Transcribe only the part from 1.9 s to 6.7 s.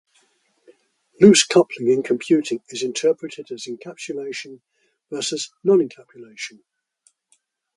in computing is interpreted as encapsulation versus non-encapsulation.